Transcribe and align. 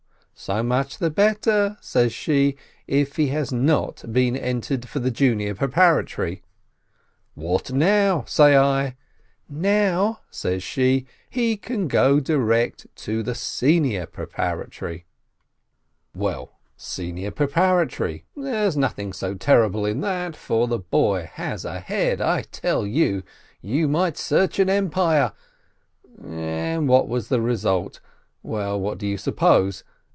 "So 0.33 0.63
much 0.63 0.97
the 0.97 1.11
better," 1.11 1.77
says 1.81 2.11
she, 2.11 2.55
"if 2.87 3.17
he 3.17 3.27
has 3.27 3.53
not 3.53 4.11
been 4.11 4.35
entered 4.35 4.89
for 4.89 4.97
the 4.97 5.11
Junior 5.11 5.53
Preparatory."— 5.53 6.41
"What 7.45 7.71
now?" 7.71 8.23
say 8.27 8.57
I. 8.57 8.95
"Now," 9.47 10.21
says 10.31 10.63
she, 10.63 11.05
"he 11.29 11.57
can 11.57 11.87
go 11.87 12.19
direct 12.19 12.87
to 13.05 13.21
the 13.21 13.35
Senior 13.35 14.07
Preparatory." 14.07 15.05
GYMNASIYE 16.15 16.19
165 16.19 16.21
Well, 16.23 16.57
Senior 16.75 17.29
Preparatory, 17.29 18.25
there's 18.35 18.75
nothing 18.75 19.13
so 19.13 19.35
terrible 19.35 19.85
in 19.85 19.99
that, 20.01 20.35
for 20.35 20.67
the 20.67 20.79
boy 20.79 21.29
has 21.33 21.65
a 21.65 21.79
head, 21.79 22.19
I 22.19 22.41
tell 22.51 22.87
you! 22.87 23.21
You 23.61 23.87
might 23.87 24.17
search 24.17 24.57
an 24.57 24.71
empire 24.71 25.33
And 26.19 26.87
what 26.87 27.07
was 27.07 27.27
the 27.27 27.41
result? 27.41 27.99
Well, 28.41 28.79
what 28.79 28.97
do 28.97 29.05
you 29.05 29.19
suppose? 29.19 29.83